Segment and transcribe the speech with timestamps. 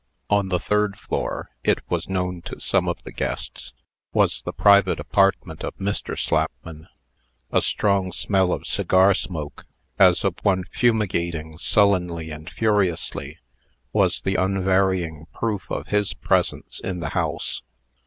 [0.31, 3.75] On the third floor (it was known to some of the guests)
[4.13, 6.17] was the private apartment of Mr.
[6.17, 6.87] Slapman.
[7.51, 9.67] A strong smell of cigar smoke,
[9.99, 13.37] as of one fumigating sullenly and furiously,
[13.93, 17.61] was the unvarying proof of his presence in the house.